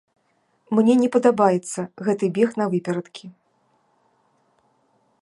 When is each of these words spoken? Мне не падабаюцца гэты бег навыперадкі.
Мне 0.77 0.93
не 1.01 1.09
падабаюцца 1.15 1.85
гэты 2.09 2.25
бег 2.39 2.49
навыперадкі. 2.63 3.33